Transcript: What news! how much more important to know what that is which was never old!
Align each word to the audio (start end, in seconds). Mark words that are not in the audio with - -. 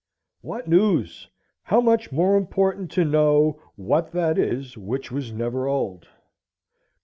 What 0.41 0.67
news! 0.67 1.29
how 1.61 1.79
much 1.79 2.11
more 2.11 2.35
important 2.35 2.89
to 2.93 3.05
know 3.05 3.61
what 3.75 4.11
that 4.13 4.39
is 4.39 4.75
which 4.75 5.11
was 5.11 5.31
never 5.31 5.67
old! 5.67 6.07